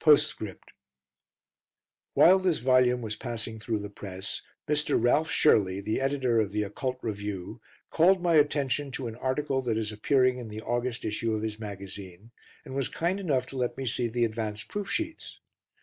[0.00, 0.74] Postscript
[2.12, 5.02] While this volume was passing through the press, Mr.
[5.02, 9.78] Ralph Shirley, the Editor of "The Occult Review" called my attention to an article that
[9.78, 12.32] is appearing in the August issue of his magazine,
[12.66, 15.40] and was kind enough to let me see the advance proof sheets.